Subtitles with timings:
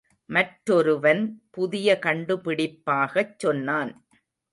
[0.29, 1.21] மற்றொருவன்
[1.51, 3.93] புதிய கண்டுபிடிப்பாகச் சொன்னான்.